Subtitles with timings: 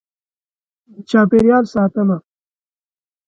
[0.93, 2.17] د چاپېریال ساتنه: